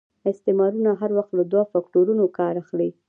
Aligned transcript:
استعمارونه 0.31 0.91
هر 1.01 1.11
وخت 1.17 1.31
له 1.35 1.43
دوه 1.51 1.63
فکټورنو 1.73 2.23
کار 2.37 2.53
اخلي. 2.63 2.89